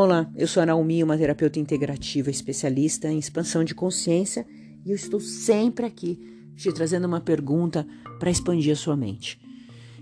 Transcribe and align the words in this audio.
Olá, 0.00 0.30
eu 0.36 0.46
sou 0.46 0.62
a 0.62 0.66
Naomi, 0.66 1.02
uma 1.02 1.18
terapeuta 1.18 1.58
integrativa 1.58 2.30
especialista 2.30 3.08
em 3.08 3.18
expansão 3.18 3.64
de 3.64 3.74
consciência 3.74 4.46
e 4.86 4.90
eu 4.90 4.94
estou 4.94 5.18
sempre 5.18 5.84
aqui 5.86 6.20
te 6.54 6.72
trazendo 6.72 7.08
uma 7.08 7.20
pergunta 7.20 7.84
para 8.16 8.30
expandir 8.30 8.72
a 8.72 8.76
sua 8.76 8.96
mente. 8.96 9.40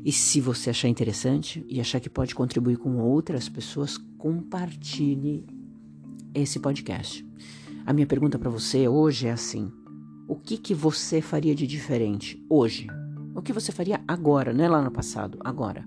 E 0.05 0.13
se 0.13 0.39
você 0.39 0.69
achar 0.69 0.89
interessante 0.89 1.65
e 1.67 1.81
achar 1.81 1.99
que 1.99 2.11
pode 2.11 2.35
contribuir 2.35 2.77
com 2.77 2.99
outras 2.99 3.49
pessoas, 3.49 3.97
compartilhe 4.19 5.47
esse 6.35 6.61
podcast. 6.61 7.27
A 7.87 7.93
minha 7.95 8.07
pergunta 8.07 8.39
para 8.39 8.51
você 8.51 8.87
hoje 8.87 9.29
é 9.29 9.33
assim: 9.33 9.73
o 10.29 10.37
que 10.37 10.59
que 10.59 10.75
você 10.75 11.23
faria 11.23 11.55
de 11.55 11.67
diferente 11.67 12.45
hoje? 12.51 12.87
O 13.37 13.43
que 13.43 13.53
você 13.53 13.71
faria 13.71 14.01
agora, 14.09 14.51
não 14.55 14.65
é 14.65 14.69
lá 14.69 14.81
no 14.81 14.91
passado, 14.91 15.39
agora? 15.45 15.87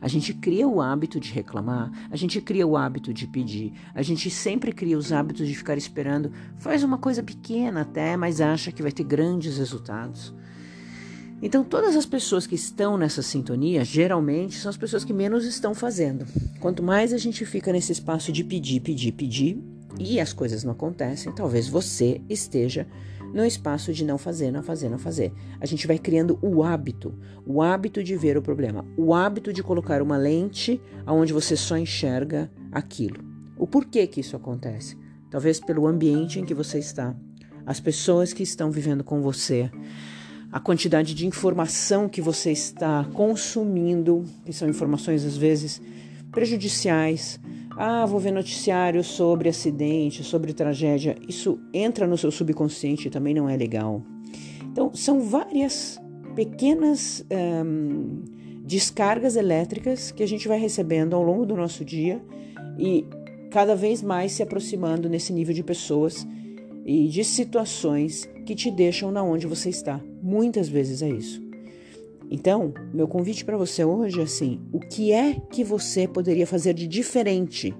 A 0.00 0.08
gente 0.08 0.34
cria 0.34 0.66
o 0.66 0.80
hábito 0.80 1.20
de 1.20 1.32
reclamar, 1.32 1.92
a 2.10 2.16
gente 2.16 2.40
cria 2.40 2.66
o 2.66 2.76
hábito 2.76 3.14
de 3.14 3.24
pedir, 3.28 3.72
a 3.94 4.02
gente 4.02 4.28
sempre 4.28 4.72
cria 4.72 4.98
os 4.98 5.12
hábitos 5.12 5.46
de 5.46 5.54
ficar 5.54 5.78
esperando. 5.78 6.32
Faz 6.56 6.82
uma 6.82 6.98
coisa 6.98 7.22
pequena 7.22 7.82
até, 7.82 8.16
mas 8.16 8.40
acha 8.40 8.72
que 8.72 8.82
vai 8.82 8.90
ter 8.90 9.04
grandes 9.04 9.58
resultados. 9.58 10.34
Então, 11.40 11.62
todas 11.62 11.94
as 11.94 12.04
pessoas 12.04 12.48
que 12.48 12.56
estão 12.56 12.98
nessa 12.98 13.22
sintonia, 13.22 13.84
geralmente, 13.84 14.56
são 14.56 14.68
as 14.68 14.76
pessoas 14.76 15.04
que 15.04 15.12
menos 15.12 15.44
estão 15.44 15.76
fazendo. 15.76 16.26
Quanto 16.58 16.82
mais 16.82 17.12
a 17.12 17.18
gente 17.18 17.46
fica 17.46 17.72
nesse 17.72 17.92
espaço 17.92 18.32
de 18.32 18.42
pedir, 18.42 18.80
pedir, 18.80 19.12
pedir, 19.12 19.62
e 20.00 20.18
as 20.18 20.32
coisas 20.32 20.64
não 20.64 20.72
acontecem, 20.72 21.32
talvez 21.32 21.68
você 21.68 22.20
esteja 22.28 22.88
no 23.32 23.44
espaço 23.44 23.92
de 23.92 24.04
não 24.04 24.18
fazer, 24.18 24.50
não 24.50 24.62
fazer, 24.62 24.88
não 24.88 24.98
fazer. 24.98 25.32
A 25.60 25.66
gente 25.66 25.86
vai 25.86 25.98
criando 25.98 26.38
o 26.42 26.62
hábito, 26.62 27.14
o 27.46 27.62
hábito 27.62 28.02
de 28.02 28.16
ver 28.16 28.36
o 28.36 28.42
problema, 28.42 28.84
o 28.96 29.14
hábito 29.14 29.52
de 29.52 29.62
colocar 29.62 30.02
uma 30.02 30.16
lente 30.16 30.80
aonde 31.04 31.32
você 31.32 31.56
só 31.56 31.76
enxerga 31.76 32.50
aquilo. 32.72 33.22
O 33.56 33.66
porquê 33.66 34.06
que 34.06 34.20
isso 34.20 34.36
acontece? 34.36 34.96
Talvez 35.30 35.60
pelo 35.60 35.86
ambiente 35.86 36.40
em 36.40 36.44
que 36.44 36.54
você 36.54 36.78
está, 36.78 37.14
as 37.66 37.80
pessoas 37.80 38.32
que 38.32 38.42
estão 38.42 38.70
vivendo 38.70 39.04
com 39.04 39.20
você, 39.20 39.70
a 40.50 40.58
quantidade 40.58 41.14
de 41.14 41.26
informação 41.26 42.08
que 42.08 42.22
você 42.22 42.50
está 42.50 43.04
consumindo, 43.12 44.24
que 44.46 44.52
são 44.52 44.68
informações 44.68 45.24
às 45.24 45.36
vezes 45.36 45.80
prejudiciais, 46.30 47.38
ah, 47.80 48.04
vou 48.04 48.18
ver 48.18 48.32
noticiário 48.32 49.04
sobre 49.04 49.48
acidente, 49.48 50.24
sobre 50.24 50.52
tragédia. 50.52 51.14
Isso 51.28 51.60
entra 51.72 52.08
no 52.08 52.18
seu 52.18 52.32
subconsciente 52.32 53.06
e 53.06 53.10
também 53.10 53.32
não 53.32 53.48
é 53.48 53.56
legal. 53.56 54.02
Então, 54.64 54.92
são 54.92 55.20
várias 55.20 56.00
pequenas 56.34 57.24
descargas 58.64 59.36
elétricas 59.36 60.10
que 60.10 60.24
a 60.24 60.26
gente 60.26 60.48
vai 60.48 60.58
recebendo 60.58 61.14
ao 61.14 61.22
longo 61.22 61.46
do 61.46 61.56
nosso 61.56 61.84
dia 61.84 62.20
e 62.76 63.06
cada 63.50 63.74
vez 63.74 64.02
mais 64.02 64.32
se 64.32 64.42
aproximando 64.42 65.08
nesse 65.08 65.32
nível 65.32 65.54
de 65.54 65.62
pessoas 65.62 66.26
e 66.84 67.06
de 67.08 67.22
situações 67.22 68.28
que 68.44 68.54
te 68.54 68.70
deixam 68.70 69.10
na 69.10 69.22
onde 69.22 69.46
você 69.46 69.68
está. 69.70 70.00
Muitas 70.20 70.68
vezes 70.68 71.00
é 71.00 71.08
isso. 71.08 71.47
Então, 72.30 72.72
meu 72.92 73.08
convite 73.08 73.44
para 73.44 73.56
você 73.56 73.84
hoje 73.84 74.20
é 74.20 74.24
assim: 74.24 74.60
o 74.72 74.78
que 74.78 75.12
é 75.12 75.34
que 75.50 75.64
você 75.64 76.06
poderia 76.06 76.46
fazer 76.46 76.74
de 76.74 76.86
diferente 76.86 77.74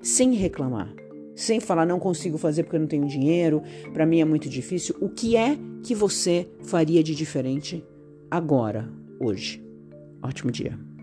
sem 0.00 0.34
reclamar? 0.34 0.92
Sem 1.34 1.60
falar, 1.60 1.84
não 1.84 1.98
consigo 1.98 2.38
fazer 2.38 2.62
porque 2.62 2.76
eu 2.76 2.80
não 2.80 2.86
tenho 2.86 3.06
dinheiro, 3.06 3.62
para 3.92 4.06
mim 4.06 4.20
é 4.20 4.24
muito 4.24 4.48
difícil. 4.48 4.96
O 5.00 5.08
que 5.10 5.36
é 5.36 5.58
que 5.82 5.94
você 5.94 6.48
faria 6.62 7.02
de 7.02 7.14
diferente 7.14 7.84
agora, 8.30 8.88
hoje? 9.20 9.62
Ótimo 10.22 10.50
dia. 10.50 10.95